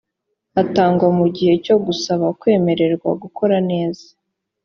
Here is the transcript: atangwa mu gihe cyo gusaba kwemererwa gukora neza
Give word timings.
atangwa 0.61 1.07
mu 1.17 1.25
gihe 1.35 1.53
cyo 1.65 1.75
gusaba 1.85 2.25
kwemererwa 2.39 3.09
gukora 3.21 3.55
neza 3.69 4.07